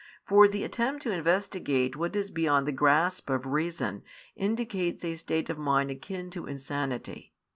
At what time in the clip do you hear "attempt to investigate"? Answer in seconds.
0.63-1.95